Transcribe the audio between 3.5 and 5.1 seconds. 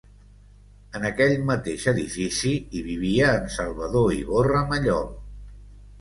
Salvador Iborra Mallol.